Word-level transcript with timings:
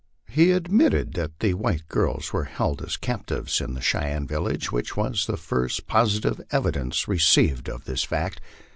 He 0.27 0.49
admitted 0.51 1.13
that 1.13 1.39
the 1.41 1.53
white 1.53 1.87
girls 1.87 2.33
were 2.33 2.45
held 2.45 2.81
as 2.81 2.97
captives 2.97 3.61
in 3.61 3.75
the 3.75 3.81
Cheyenne 3.81 4.25
village, 4.25 4.71
which 4.71 4.97
was 4.97 5.27
the 5.27 5.37
first 5.37 5.85
posi 5.85 6.23
tive 6.23 6.41
evidence 6.51 7.07
received 7.07 7.69
of 7.69 7.85
this 7.85 8.03
fact. 8.03 8.41